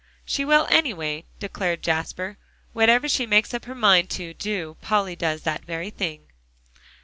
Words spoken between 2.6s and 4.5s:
"Whatever she makes up her mind to